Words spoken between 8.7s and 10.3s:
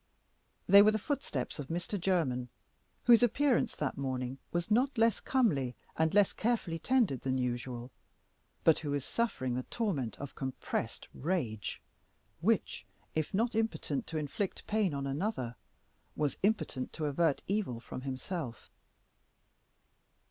who was suffering the torment